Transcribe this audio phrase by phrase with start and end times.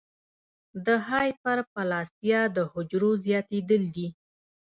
[0.85, 4.07] د هایپرپلاسیا د حجرو زیاتېدل دي.